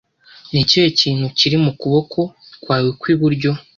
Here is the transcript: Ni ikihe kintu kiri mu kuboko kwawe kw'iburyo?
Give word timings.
Ni 0.51 0.59
ikihe 0.63 0.87
kintu 0.99 1.25
kiri 1.37 1.57
mu 1.63 1.71
kuboko 1.79 2.19
kwawe 2.63 2.89
kw'iburyo? 2.99 3.51